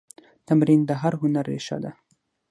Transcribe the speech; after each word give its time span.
تمرین 0.47 0.81
د 0.85 0.91
هر 1.01 1.13
هنر 1.21 1.45
ریښه 1.51 1.77
ده. 1.83 1.91